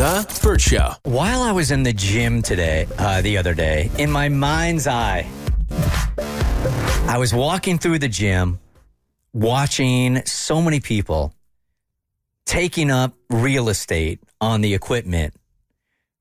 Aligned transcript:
The 0.00 0.40
Burt 0.42 0.62
Show. 0.62 0.94
While 1.02 1.42
I 1.42 1.52
was 1.52 1.70
in 1.70 1.82
the 1.82 1.92
gym 1.92 2.40
today, 2.40 2.86
uh, 2.96 3.20
the 3.20 3.36
other 3.36 3.52
day, 3.52 3.90
in 3.98 4.10
my 4.10 4.30
mind's 4.30 4.86
eye, 4.86 5.28
I 7.06 7.18
was 7.18 7.34
walking 7.34 7.76
through 7.76 7.98
the 7.98 8.08
gym, 8.08 8.60
watching 9.34 10.24
so 10.24 10.62
many 10.62 10.80
people 10.80 11.34
taking 12.46 12.90
up 12.90 13.12
real 13.28 13.68
estate 13.68 14.20
on 14.40 14.62
the 14.62 14.72
equipment 14.72 15.34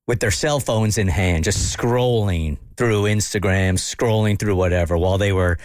with 0.07 0.19
their 0.19 0.29
cell 0.29 0.59
phones 0.59 0.97
in 0.97 1.07
hand, 1.07 1.45
just 1.45 1.73
scrolling 1.73 2.57
through 2.75 3.03
Instagram, 3.03 3.75
scrolling 3.75 4.37
through 4.37 4.57
whatever 4.57 4.97
while 4.97 5.17
they 5.17 5.31
were 5.31 5.57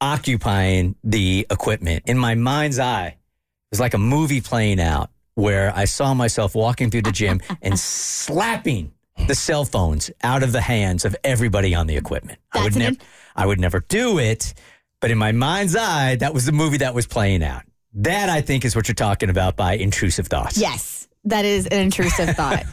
occupying 0.00 0.94
the 1.02 1.44
equipment. 1.50 2.04
In 2.06 2.18
my 2.18 2.36
mind's 2.36 2.78
eye, 2.78 3.08
it 3.08 3.16
was 3.72 3.80
like 3.80 3.94
a 3.94 3.98
movie 3.98 4.40
playing 4.40 4.78
out 4.78 5.10
where 5.34 5.72
I 5.74 5.84
saw 5.86 6.14
myself 6.14 6.54
walking 6.54 6.90
through 6.90 7.02
the 7.02 7.12
gym 7.12 7.40
and 7.62 7.78
slapping 7.78 8.92
the 9.26 9.34
cell 9.34 9.64
phones 9.64 10.10
out 10.22 10.42
of 10.42 10.52
the 10.52 10.60
hands 10.60 11.04
of 11.04 11.14
everybody 11.24 11.74
on 11.74 11.86
the 11.86 11.96
equipment. 11.96 12.38
I 12.52 12.64
would 12.64 12.72
That's 12.72 12.76
never 12.76 12.96
I 13.34 13.46
would 13.46 13.60
never 13.60 13.80
do 13.80 14.18
it, 14.18 14.54
but 15.00 15.10
in 15.10 15.18
my 15.18 15.32
mind's 15.32 15.76
eye, 15.76 16.16
that 16.16 16.34
was 16.34 16.44
the 16.46 16.52
movie 16.52 16.78
that 16.78 16.94
was 16.94 17.06
playing 17.06 17.42
out. 17.42 17.62
That 17.94 18.28
I 18.28 18.40
think 18.40 18.64
is 18.64 18.74
what 18.74 18.88
you're 18.88 18.94
talking 18.94 19.30
about 19.30 19.56
by 19.56 19.74
intrusive 19.74 20.26
thoughts. 20.26 20.58
Yes, 20.58 21.08
that 21.24 21.44
is 21.44 21.66
an 21.66 21.80
intrusive 21.80 22.30
thought. 22.36 22.64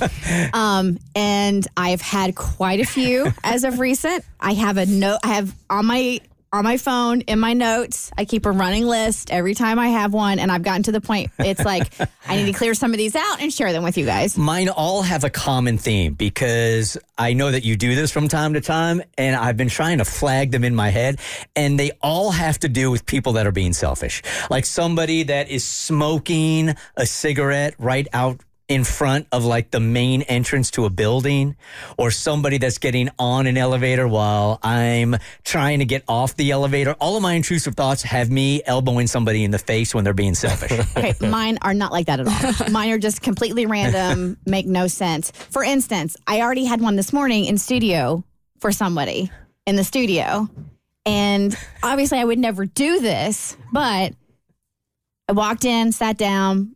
Um, 0.53 0.98
and 1.16 1.67
I've 1.78 2.02
had 2.02 2.36
quite 2.36 2.80
a 2.80 2.86
few 2.86 3.31
as 3.44 3.64
of 3.64 3.80
recent. 3.80 4.26
I 4.39 4.53
have 4.53 4.78
a 4.78 4.86
note. 4.86 5.20
I 5.23 5.36
have 5.36 5.53
on 5.70 5.86
my 5.86 6.22
on 6.52 6.63
my 6.63 6.77
phone 6.77 7.21
in 7.21 7.39
my 7.39 7.53
notes. 7.53 8.12
I 8.17 8.26
keep 8.26 8.45
a 8.45 8.52
running 8.52 8.85
list 8.85 9.31
every 9.31 9.53
time 9.53 9.80
I 9.80 9.89
have 9.89 10.13
one, 10.13 10.39
and 10.39 10.52
I've 10.52 10.63
gotten 10.63 10.84
to 10.84 10.91
the 10.91 11.02
point. 11.02 11.31
It's 11.39 11.63
like 11.63 11.91
I 12.27 12.35
need 12.35 12.45
to 12.45 12.58
clear 12.58 12.73
some 12.73 12.91
of 12.91 12.98
these 12.98 13.16
out 13.16 13.41
and 13.41 13.53
share 13.53 13.72
them 13.72 13.84
with 13.84 13.98
you 13.98 14.05
guys. 14.05 14.38
Mine 14.38 14.70
all 14.70 15.02
have 15.02 15.23
a 15.23 15.30
common 15.30 15.77
theme 15.77 16.13
because 16.13 16.98
I 17.17 17.34
know 17.34 17.52
that 17.52 17.63
you 17.63 17.75
do 17.75 17.95
this 17.95 18.12
from 18.12 18.28
time 18.28 18.53
to 18.53 18.61
time, 18.61 19.02
and 19.17 19.36
I've 19.36 19.58
been 19.58 19.69
trying 19.69 20.00
to 20.00 20.06
flag 20.06 20.52
them 20.52 20.64
in 20.64 20.75
my 20.75 20.89
head, 20.89 21.19
and 21.56 21.80
they 21.80 21.91
all 22.02 22.31
have 22.31 22.59
to 22.59 22.69
do 22.69 22.91
with 22.91 23.06
people 23.06 23.34
that 23.34 23.45
are 23.45 23.52
being 23.52 23.73
selfish. 23.73 24.22
Like 24.50 24.66
somebody 24.66 25.23
that 25.23 25.50
is 25.50 25.63
smoking 25.63 26.75
a 26.95 27.06
cigarette 27.06 27.75
right 27.78 28.08
out 28.13 28.41
in 28.70 28.84
front 28.84 29.28
of 29.31 29.44
like 29.44 29.72
the 29.72 29.80
main 29.80 30.22
entrance 30.22 30.72
to 30.72 30.86
a 30.86 30.89
building, 30.89 31.58
or 31.98 32.12
somebody 32.12 32.59
that's 32.59 32.78
getting 32.78 33.09
on 33.17 33.48
an 33.48 33.58
elevator 33.58 34.08
while 34.08 34.59
I'm 34.64 35.17
trying 35.44 35.80
to 35.80 35.86
get 35.86 36.03
off 36.08 36.36
the 36.36 36.52
elevator. 36.52 36.95
All 37.02 37.17
of 37.17 37.23
my 37.23 37.34
intrusive 37.34 37.75
thoughts 37.75 38.03
have 38.03 38.30
me 38.30 38.62
elbowing 38.66 39.08
somebody 39.08 39.44
in 39.44 39.52
the 39.52 39.59
face 39.59 39.94
when 39.94 40.03
they're 40.03 40.14
being 40.14 40.36
selfish. 40.36 40.70
Okay, 41.00 41.14
mine 41.22 41.58
are 41.62 41.73
not 41.73 41.92
like 41.92 42.08
that 42.08 42.20
at 42.20 42.28
all. 42.28 42.70
Mine 42.72 42.90
are 42.92 42.97
just 42.97 43.22
completely 43.22 43.66
random, 43.66 44.38
make 44.45 44.66
no 44.66 44.88
sense. 44.88 45.31
For 45.31 45.64
instance, 45.64 46.17
I 46.28 46.42
already 46.42 46.66
had 46.66 46.81
one 46.81 46.95
this 46.95 47.14
morning 47.14 47.45
in 47.45 47.58
studio 47.58 48.23
for 48.59 48.72
somebody 48.72 49.31
in 49.66 49.75
the 49.75 49.84
studio. 49.84 50.50
And 51.06 51.58
obviously, 51.81 52.20
I 52.20 52.25
would 52.25 52.40
never 52.40 52.66
do 52.66 53.00
this, 53.00 53.56
but 53.72 54.14
I 55.28 55.31
walked 55.31 55.64
in, 55.64 55.92
sat 55.92 56.17
down, 56.17 56.75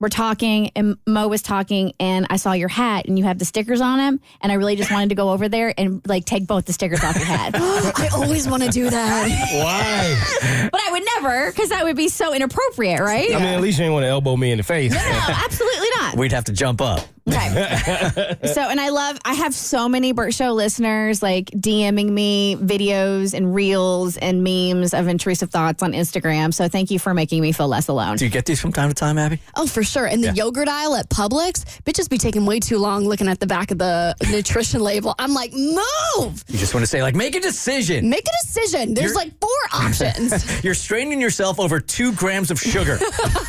we're 0.00 0.08
talking, 0.08 0.70
and 0.76 0.96
Mo 1.06 1.28
was 1.28 1.42
talking, 1.42 1.92
and 2.00 2.26
I 2.30 2.36
saw 2.36 2.52
your 2.52 2.68
hat, 2.68 3.06
and 3.06 3.18
you 3.18 3.24
have 3.24 3.38
the 3.38 3.44
stickers 3.44 3.80
on 3.80 4.00
him 4.00 4.20
and 4.40 4.52
I 4.52 4.56
really 4.56 4.76
just 4.76 4.90
wanted 4.90 5.08
to 5.10 5.14
go 5.14 5.30
over 5.30 5.48
there 5.48 5.72
and 5.76 6.06
like 6.06 6.24
take 6.24 6.46
both 6.46 6.66
the 6.66 6.72
stickers 6.72 7.02
off 7.02 7.16
your 7.16 7.24
hat. 7.24 7.54
I 7.56 8.08
always 8.12 8.48
want 8.48 8.62
to 8.62 8.68
do 8.68 8.90
that. 8.90 9.28
Why? 9.52 10.68
but 10.70 10.80
I 10.80 10.90
would 10.92 11.02
never, 11.16 11.50
because 11.50 11.70
that 11.70 11.84
would 11.84 11.96
be 11.96 12.08
so 12.08 12.34
inappropriate, 12.34 13.00
right? 13.00 13.34
I 13.34 13.38
mean, 13.38 13.44
at 13.44 13.60
least 13.60 13.78
you 13.78 13.84
didn't 13.84 13.94
want 13.94 14.04
to 14.04 14.08
elbow 14.08 14.36
me 14.36 14.50
in 14.50 14.58
the 14.58 14.62
face. 14.64 14.92
No, 14.92 14.98
absolutely 15.00 15.88
not. 16.00 16.16
We'd 16.16 16.32
have 16.32 16.44
to 16.44 16.52
jump 16.52 16.80
up. 16.80 17.00
Okay. 17.34 18.36
so, 18.52 18.62
and 18.68 18.80
I 18.80 18.88
love, 18.90 19.18
I 19.24 19.34
have 19.34 19.54
so 19.54 19.88
many 19.88 20.12
Burt 20.12 20.34
Show 20.34 20.52
listeners 20.52 21.22
like 21.22 21.46
DMing 21.50 22.10
me 22.10 22.56
videos 22.56 23.34
and 23.34 23.54
reels 23.54 24.16
and 24.16 24.42
memes 24.44 24.94
of 24.94 25.08
intrusive 25.08 25.50
thoughts 25.50 25.82
on 25.82 25.92
Instagram. 25.92 26.52
So, 26.54 26.68
thank 26.68 26.90
you 26.90 26.98
for 26.98 27.14
making 27.14 27.42
me 27.42 27.52
feel 27.52 27.68
less 27.68 27.88
alone. 27.88 28.16
Do 28.16 28.24
you 28.24 28.30
get 28.30 28.46
these 28.46 28.60
from 28.60 28.72
time 28.72 28.88
to 28.88 28.94
time, 28.94 29.18
Abby? 29.18 29.40
Oh, 29.56 29.66
for 29.66 29.82
sure. 29.82 30.06
And 30.06 30.22
the 30.22 30.32
yogurt 30.32 30.68
aisle 30.68 30.94
at 30.96 31.08
Publix, 31.08 31.64
bitches 31.82 32.08
be 32.08 32.18
taking 32.18 32.46
way 32.46 32.60
too 32.60 32.78
long 32.78 33.04
looking 33.04 33.28
at 33.28 33.40
the 33.40 33.46
back 33.46 33.70
of 33.70 33.78
the 33.78 34.14
nutrition 34.30 34.80
label. 34.80 35.14
I'm 35.18 35.34
like, 35.34 35.52
move, 35.52 36.44
You 36.48 36.58
just 36.58 36.74
want 36.74 36.82
to 36.84 36.86
say, 36.86 37.02
like, 37.02 37.14
make 37.14 37.34
a 37.34 37.40
decision. 37.40 38.08
make 38.08 38.24
a 38.26 38.44
decision. 38.46 38.94
There's 38.94 39.12
You're- 39.12 39.24
like 39.26 39.38
four 39.40 39.50
options. 39.72 40.62
You're 40.64 40.74
straining 40.74 41.20
yourself 41.20 41.58
over 41.60 41.80
two 41.80 42.12
grams 42.12 42.50
of 42.50 42.58
sugar. 42.60 42.98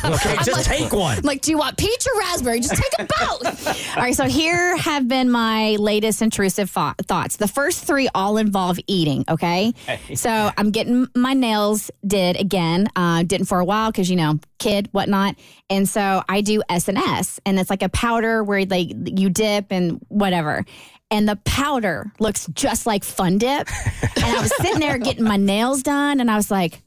Okay, 0.04 0.36
just 0.44 0.64
take 0.66 0.92
one. 0.92 1.18
I'm 1.18 1.22
like, 1.24 1.40
do 1.42 1.50
you 1.50 1.58
want 1.58 1.76
peach 1.78 2.06
or 2.12 2.18
raspberry? 2.20 2.60
Just 2.60 2.74
take 2.76 2.92
a 2.98 3.04
both. 3.04 3.75
All 3.96 4.02
right. 4.02 4.14
So, 4.14 4.24
here 4.24 4.76
have 4.76 5.08
been 5.08 5.30
my 5.30 5.76
latest 5.78 6.22
intrusive 6.22 6.70
thought- 6.70 6.98
thoughts. 7.06 7.36
The 7.36 7.48
first 7.48 7.84
three 7.84 8.08
all 8.14 8.36
involve 8.36 8.78
eating. 8.86 9.24
Okay. 9.28 9.72
So, 10.14 10.50
I'm 10.56 10.70
getting 10.70 11.06
my 11.14 11.32
nails 11.34 11.90
did 12.06 12.36
again. 12.36 12.88
Uh, 12.96 13.22
didn't 13.22 13.46
for 13.46 13.58
a 13.60 13.64
while 13.64 13.90
because, 13.90 14.08
you 14.10 14.16
know, 14.16 14.38
kid, 14.58 14.88
whatnot. 14.92 15.36
And 15.68 15.88
so 15.88 16.22
I 16.28 16.40
do 16.40 16.62
SNS 16.70 17.40
and 17.44 17.58
it's 17.58 17.70
like 17.70 17.82
a 17.82 17.88
powder 17.88 18.42
where 18.44 18.64
like 18.64 18.88
you 18.92 19.30
dip 19.30 19.66
and 19.70 20.00
whatever. 20.08 20.64
And 21.10 21.28
the 21.28 21.36
powder 21.44 22.12
looks 22.18 22.46
just 22.54 22.86
like 22.86 23.04
Fun 23.04 23.38
Dip. 23.38 23.68
and 24.16 24.24
I 24.24 24.40
was 24.40 24.52
sitting 24.56 24.80
there 24.80 24.98
getting 24.98 25.24
my 25.24 25.36
nails 25.36 25.82
done 25.82 26.20
and 26.20 26.30
I 26.30 26.36
was 26.36 26.50
like, 26.50 26.82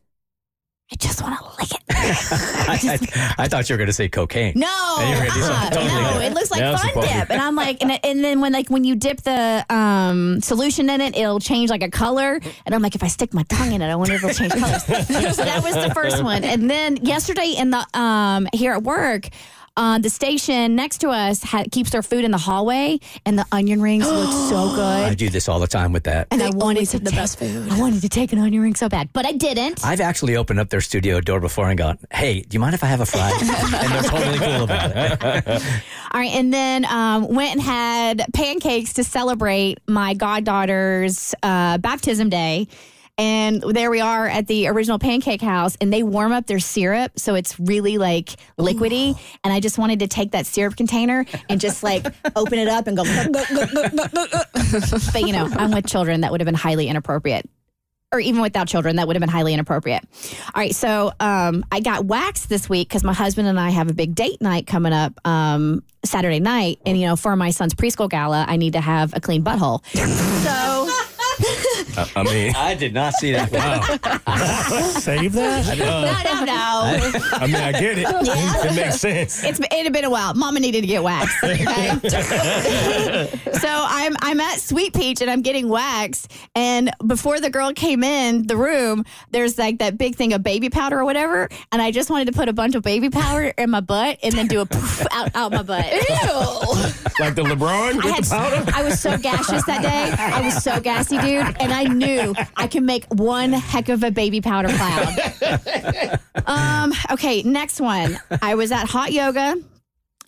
I 0.91 0.95
just 0.95 1.21
want 1.21 1.37
to 1.37 1.45
lick 1.59 1.71
it. 1.71 1.81
I, 1.91 2.79
I, 3.37 3.43
I 3.43 3.47
thought 3.47 3.69
you 3.69 3.73
were 3.73 3.77
going 3.77 3.87
to 3.87 3.93
say 3.93 4.09
cocaine. 4.09 4.53
No, 4.55 4.97
And 4.99 5.09
you're 5.09 5.19
gonna 5.19 5.33
do 5.33 5.41
totally 5.75 5.87
no, 5.87 6.01
different. 6.01 6.23
it 6.23 6.33
looks 6.33 6.49
like 6.51 6.61
it's 6.61 6.81
fun 6.93 7.03
dip, 7.03 7.29
and 7.29 7.39
I'm 7.41 7.55
like, 7.55 7.83
and, 7.83 8.03
and 8.03 8.23
then 8.23 8.41
when 8.41 8.53
like 8.53 8.69
when 8.69 8.83
you 8.83 8.95
dip 8.95 9.21
the 9.21 9.63
um, 9.69 10.41
solution 10.41 10.89
in 10.89 10.99
it, 11.01 11.15
it'll 11.15 11.39
change 11.39 11.69
like 11.69 11.83
a 11.83 11.91
color, 11.91 12.39
and 12.65 12.73
I'm 12.73 12.81
like, 12.81 12.95
if 12.95 13.03
I 13.03 13.07
stick 13.07 13.33
my 13.35 13.43
tongue 13.43 13.73
in 13.73 13.83
it, 13.83 13.87
I 13.87 13.95
wonder 13.95 14.15
if 14.15 14.23
it'll 14.23 14.33
change 14.35 14.53
colors. 14.53 14.83
so 14.85 15.43
that 15.43 15.61
was 15.63 15.75
the 15.75 15.91
first 15.93 16.23
one, 16.23 16.43
and 16.43 16.67
then 16.69 16.97
yesterday 16.97 17.53
in 17.55 17.69
the 17.69 17.85
um 17.99 18.47
here 18.53 18.73
at 18.73 18.81
work. 18.83 19.27
Uh, 19.79 19.97
the 19.97 20.09
station 20.09 20.75
next 20.75 20.97
to 20.97 21.07
us 21.07 21.41
had, 21.41 21.71
keeps 21.71 21.91
their 21.91 22.03
food 22.03 22.25
in 22.25 22.31
the 22.31 22.37
hallway, 22.37 22.99
and 23.25 23.39
the 23.39 23.45
onion 23.53 23.81
rings 23.81 24.05
look 24.05 24.29
so 24.49 24.69
good. 24.75 25.05
I 25.05 25.13
do 25.13 25.29
this 25.29 25.47
all 25.47 25.61
the 25.61 25.67
time 25.67 25.93
with 25.93 26.03
that. 26.03 26.27
And 26.31 26.43
I 26.43 26.49
wanted 26.49 26.79
always 26.79 26.91
to 26.91 26.97
have 26.97 27.05
the 27.05 27.11
take- 27.11 27.19
best 27.19 27.39
food. 27.39 27.71
I 27.71 27.79
wanted 27.79 28.01
to 28.01 28.09
take 28.09 28.33
an 28.33 28.39
onion 28.39 28.61
ring 28.61 28.75
so 28.75 28.89
bad, 28.89 29.07
but 29.13 29.25
I 29.25 29.31
didn't. 29.31 29.85
I've 29.85 30.01
actually 30.01 30.35
opened 30.35 30.59
up 30.59 30.67
their 30.69 30.81
studio 30.81 31.21
door 31.21 31.39
before 31.39 31.69
and 31.69 31.77
gone, 31.77 31.97
hey, 32.11 32.41
do 32.41 32.55
you 32.55 32.59
mind 32.59 32.73
if 32.75 32.83
I 32.83 32.87
have 32.87 32.99
a 32.99 33.05
fry? 33.05 33.31
and 33.39 33.93
they're 33.93 34.03
totally 34.03 34.37
cool 34.39 34.63
about 34.65 34.91
it. 34.93 35.63
All 36.11 36.19
right, 36.19 36.31
and 36.33 36.53
then 36.53 36.83
um, 36.83 37.33
went 37.33 37.53
and 37.53 37.61
had 37.61 38.25
pancakes 38.33 38.91
to 38.93 39.05
celebrate 39.05 39.79
my 39.87 40.13
goddaughter's 40.13 41.33
uh, 41.41 41.77
baptism 41.77 42.29
day. 42.29 42.67
And 43.19 43.61
there 43.61 43.91
we 43.91 43.99
are 43.99 44.27
at 44.27 44.47
the 44.47 44.69
original 44.69 44.97
pancake 44.97 45.41
house, 45.41 45.75
and 45.81 45.91
they 45.91 46.03
warm 46.03 46.31
up 46.31 46.47
their 46.47 46.59
syrup, 46.59 47.19
so 47.19 47.35
it's 47.35 47.59
really 47.59 47.97
like 47.97 48.29
liquidy. 48.57 49.19
And 49.43 49.53
I 49.53 49.59
just 49.59 49.77
wanted 49.77 49.99
to 49.99 50.07
take 50.07 50.31
that 50.31 50.45
syrup 50.45 50.77
container 50.77 51.25
and 51.49 51.59
just 51.59 51.83
like 51.83 52.05
open 52.37 52.59
it 52.59 52.69
up 52.69 52.87
and 52.87 52.95
go. 52.95 53.03
but 55.13 55.21
you 55.21 55.33
know, 55.33 55.49
I'm 55.51 55.71
with 55.71 55.85
children 55.85 56.21
that 56.21 56.31
would 56.31 56.39
have 56.39 56.45
been 56.45 56.55
highly 56.55 56.87
inappropriate 56.87 57.49
or 58.11 58.19
even 58.19 58.41
without 58.41 58.67
children, 58.67 58.95
that 58.95 59.05
would 59.05 59.15
have 59.15 59.21
been 59.21 59.29
highly 59.29 59.53
inappropriate. 59.53 60.03
All 60.45 60.51
right, 60.55 60.73
so 60.73 61.11
um, 61.19 61.63
I 61.71 61.79
got 61.79 62.05
waxed 62.05 62.49
this 62.49 62.67
week 62.67 62.89
because 62.89 63.03
my 63.03 63.13
husband 63.13 63.47
and 63.47 63.59
I 63.59 63.69
have 63.69 63.89
a 63.89 63.93
big 63.93 64.15
date 64.15 64.41
night 64.41 64.65
coming 64.65 64.93
up 64.93 65.13
um, 65.25 65.83
Saturday 66.03 66.39
night, 66.39 66.79
and 66.85 66.99
you 66.99 67.05
know, 67.05 67.15
for 67.15 67.35
my 67.35 67.51
son's 67.51 67.75
preschool 67.75 68.09
gala, 68.09 68.45
I 68.47 68.57
need 68.57 68.73
to 68.73 68.81
have 68.81 69.15
a 69.15 69.19
clean 69.19 69.43
butthole. 69.43 69.85
so 70.43 70.78
I, 71.97 72.11
I 72.15 72.23
mean, 72.23 72.55
I 72.55 72.75
did 72.75 72.93
not 72.93 73.13
see 73.13 73.31
that. 73.33 73.49
save 75.01 75.33
that? 75.33 75.77
no, 75.77 76.01
no, 76.11 76.45
no. 76.45 77.09
I 77.33 77.47
mean, 77.47 77.55
I 77.55 77.71
get 77.71 77.97
it. 77.97 78.07
It 78.69 78.75
makes 78.75 78.99
sense. 78.99 79.43
It's 79.43 79.59
it 79.59 79.83
had 79.83 79.93
been 79.93 80.05
a 80.05 80.09
while. 80.09 80.33
Mama 80.33 80.59
needed 80.59 80.81
to 80.81 80.87
get 80.87 81.03
waxed. 81.03 81.43
Okay? 81.43 81.97
so 83.53 83.67
I'm 83.69 84.15
I'm 84.21 84.39
at 84.39 84.59
Sweet 84.59 84.93
Peach 84.93 85.21
and 85.21 85.29
I'm 85.29 85.41
getting 85.41 85.69
waxed. 85.69 86.31
And 86.55 86.91
before 87.05 87.39
the 87.39 87.49
girl 87.49 87.71
came 87.73 88.03
in 88.03 88.47
the 88.47 88.57
room, 88.57 89.05
there's 89.31 89.57
like 89.57 89.79
that 89.79 89.97
big 89.97 90.15
thing 90.15 90.33
of 90.33 90.43
baby 90.43 90.69
powder 90.69 90.99
or 90.99 91.05
whatever. 91.05 91.49
And 91.71 91.81
I 91.81 91.91
just 91.91 92.09
wanted 92.09 92.25
to 92.25 92.33
put 92.33 92.49
a 92.49 92.53
bunch 92.53 92.75
of 92.75 92.83
baby 92.83 93.09
powder 93.09 93.53
in 93.57 93.69
my 93.69 93.79
butt 93.81 94.19
and 94.23 94.33
then 94.33 94.47
do 94.47 94.61
a 94.61 94.65
poof 94.65 95.05
out, 95.11 95.35
out 95.35 95.51
my 95.51 95.63
butt. 95.63 95.85
Ew. 95.91 95.99
Like 97.19 97.35
the 97.35 97.43
LeBron 97.43 98.03
I 98.03 98.07
had 98.07 98.23
the 98.23 98.29
powder? 98.29 98.71
I 98.73 98.83
was 98.83 98.99
so 98.99 99.17
gaseous 99.17 99.65
that 99.65 99.81
day. 99.81 100.15
I 100.17 100.41
was 100.41 100.63
so 100.63 100.79
gassy, 100.79 101.17
dude, 101.17 101.55
and 101.59 101.73
I 101.73 101.78
knew 101.85 102.35
I 102.55 102.67
can 102.67 102.85
make 102.85 103.05
one 103.07 103.51
heck 103.53 103.89
of 103.89 104.03
a 104.03 104.11
baby 104.11 104.41
powder 104.41 104.69
cloud. 104.69 106.19
um, 106.45 106.93
okay, 107.11 107.41
next 107.43 107.79
one. 107.81 108.19
I 108.41 108.55
was 108.55 108.71
at 108.71 108.87
hot 108.87 109.11
yoga. 109.11 109.55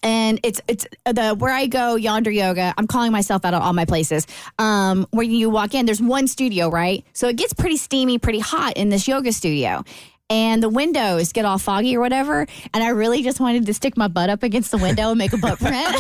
And 0.04 0.40
it's 0.42 0.60
it's 0.68 0.88
the 1.06 1.36
where 1.36 1.54
I 1.54 1.68
go 1.68 1.94
yonder 1.96 2.32
yoga. 2.32 2.74
I'm 2.76 2.88
calling 2.88 3.12
myself 3.12 3.46
out 3.46 3.54
of 3.54 3.62
all 3.62 3.74
my 3.74 3.86
places. 3.86 4.26
Um, 4.58 5.06
where 5.12 5.24
you 5.26 5.48
walk 5.52 5.76
in, 5.76 5.86
there's 5.86 6.02
one 6.02 6.26
studio, 6.26 6.70
right? 6.70 7.06
So 7.14 7.28
it 7.28 7.36
gets 7.36 7.54
pretty 7.54 7.78
steamy, 7.78 8.18
pretty 8.18 8.40
hot 8.40 8.78
in 8.78 8.90
this 8.90 9.08
yoga 9.08 9.32
studio. 9.32 9.84
and 10.32 10.64
the 10.64 10.70
windows 10.70 11.34
get 11.34 11.46
all 11.46 11.60
foggy 11.60 11.96
or 11.96 12.00
whatever. 12.00 12.48
And 12.74 12.84
I 12.84 12.88
really 12.90 13.22
just 13.22 13.40
wanted 13.40 13.68
to 13.68 13.74
stick 13.76 13.96
my 13.96 14.08
butt 14.08 14.30
up 14.32 14.42
against 14.42 14.72
the 14.72 14.78
window 14.80 15.10
and 15.10 15.20
make 15.20 15.34
a 15.34 15.38
butt 15.38 15.60
print. 15.60 15.96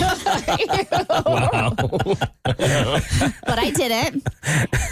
but 3.45 3.59
I 3.59 3.71
didn't. 3.71 4.27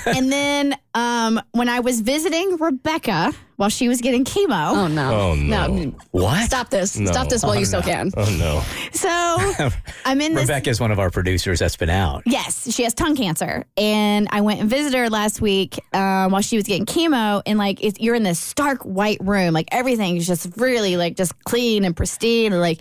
And 0.06 0.32
then 0.32 0.76
um, 0.94 1.42
when 1.52 1.70
I 1.70 1.80
was 1.80 2.02
visiting 2.02 2.58
Rebecca 2.58 3.34
while 3.60 3.68
she 3.68 3.90
was 3.90 4.00
getting 4.00 4.24
chemo, 4.24 4.72
Oh 4.72 4.88
no. 4.88 5.14
Oh, 5.14 5.36
no. 5.36 5.68
No. 5.68 5.94
What? 6.12 6.46
Stop 6.46 6.70
this. 6.70 6.98
No. 6.98 7.12
Stop 7.12 7.28
this 7.28 7.44
while 7.44 7.58
you 7.58 7.66
still 7.66 7.82
can. 7.82 8.10
Oh 8.16 8.38
no. 8.40 8.64
so 8.94 9.10
I'm 10.06 10.22
in 10.22 10.34
this. 10.34 10.44
Rebecca 10.44 10.70
is 10.70 10.80
one 10.80 10.92
of 10.92 11.00
our 11.00 11.10
producers 11.10 11.60
that's 11.60 11.76
been 11.76 11.90
out. 11.90 12.24
Yes, 12.26 12.74
she 12.74 12.84
has 12.84 12.94
tongue 12.94 13.18
cancer, 13.18 13.66
and 13.76 14.30
I 14.32 14.40
went 14.40 14.62
and 14.62 14.70
visited 14.70 14.98
her 14.98 15.10
last 15.10 15.42
week 15.42 15.78
um, 15.94 16.32
while 16.32 16.42
she 16.42 16.56
was 16.56 16.66
getting 16.68 16.86
chemo. 16.86 17.42
And 17.46 17.60
like, 17.60 17.84
it's, 17.84 18.00
you're 18.00 18.16
in 18.16 18.24
this 18.24 18.40
stark 18.40 18.84
white 18.84 19.18
room, 19.20 19.54
like 19.54 19.68
everything 19.74 20.16
is 20.16 20.26
just 20.26 20.56
really 20.56 20.96
like 20.96 21.18
just 21.18 21.38
clean 21.44 21.84
and 21.84 21.94
pristine. 21.94 22.54
And, 22.54 22.62
like, 22.62 22.80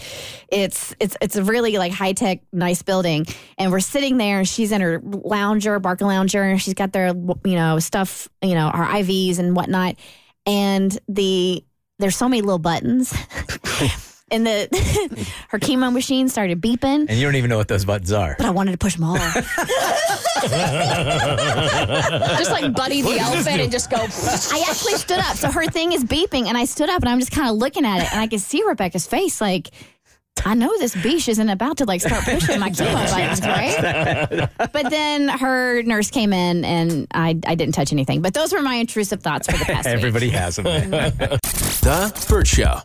it's 0.49 0.95
it's 1.01 1.17
it's 1.21 1.35
a 1.35 1.43
really 1.43 1.77
like 1.77 1.93
high 1.93 2.13
tech, 2.13 2.39
nice 2.53 2.83
building. 2.83 3.27
And 3.59 3.73
we're 3.73 3.81
sitting 3.81 4.17
there, 4.17 4.39
and 4.39 4.49
she's 4.49 4.71
in 4.71 4.81
her 4.81 5.03
lounger, 5.03 5.81
Barcalounger, 5.81 6.53
and 6.53 6.63
she's 6.63 6.75
got 6.75 6.93
their 6.93 7.09
you 7.09 7.57
know 7.57 7.81
stuff, 7.81 8.29
you 8.43 8.55
know, 8.55 8.69
our 8.69 8.87
IVs 8.87 9.41
and 9.41 9.57
whatnot. 9.57 9.97
And 10.49 10.99
the 11.09 11.65
there's 11.99 12.17
so 12.17 12.29
many 12.29 12.43
little 12.43 12.59
buttons. 12.59 13.15
And 14.31 14.47
the 14.47 14.69
her 15.49 15.59
chemo 15.59 15.91
machine 15.91 16.29
started 16.29 16.61
beeping, 16.61 17.07
And 17.09 17.13
you 17.13 17.25
don't 17.25 17.37
even 17.37 17.49
know 17.49 17.57
what 17.57 17.69
those 17.69 17.87
buttons 17.87 18.13
are. 18.13 18.35
but 18.37 18.45
I 18.45 18.51
wanted 18.51 18.73
to 18.73 18.77
push 18.77 18.95
them 18.97 19.05
all. 19.05 19.17
Just 22.37 22.51
like 22.51 22.73
Buddy 22.75 23.03
the 23.03 23.19
elephant 23.19 23.61
and 23.61 23.73
just 23.73 23.91
go. 23.91 23.97
I 23.97 24.65
actually 24.69 24.95
stood 24.95 25.19
up. 25.19 25.37
So 25.37 25.51
her 25.51 25.67
thing 25.67 25.93
is 25.93 26.05
beeping, 26.05 26.47
and 26.47 26.57
I 26.57 26.65
stood 26.67 26.91
up 26.91 27.01
and 27.03 27.09
I'm 27.09 27.19
just 27.21 27.33
kind 27.33 27.49
of 27.49 27.57
looking 27.57 27.85
at 27.85 28.03
it, 28.03 28.13
and 28.13 28.21
I 28.21 28.27
could 28.27 28.41
see 28.41 28.63
Rebecca's 28.63 29.07
face 29.07 29.41
like, 29.41 29.71
I 30.45 30.55
know 30.55 30.73
this 30.79 30.95
beach 31.03 31.29
isn't 31.29 31.49
about 31.49 31.79
to 31.79 31.85
like 31.85 32.01
start 32.01 32.25
pushing 32.25 32.61
my 32.61 32.71
chemo 32.71 32.93
buttons, 33.11 33.41
right? 33.43 34.49
But 34.73 34.91
then 34.91 35.29
her 35.29 35.83
nurse 35.83 36.11
came 36.11 36.33
in 36.33 36.65
and 36.65 37.07
I, 37.13 37.31
I 37.47 37.55
didn't 37.55 37.73
touch 37.75 37.93
anything. 37.93 38.23
But 38.23 38.35
those 38.35 38.53
were 38.53 38.63
my 38.63 38.75
intrusive 38.77 39.23
thoughts 39.23 39.47
for 39.47 39.57
the 39.59 39.65
past 39.65 39.87
week. 39.87 39.95
Everybody 39.95 40.31
has 40.31 40.57
them. 40.57 40.65
The 41.81 42.27
Burt 42.29 42.47
Show. 42.47 42.81